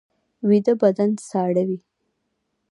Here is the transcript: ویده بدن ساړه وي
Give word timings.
ویده 0.47 0.73
بدن 0.81 1.11
ساړه 1.29 1.63
وي 1.67 1.79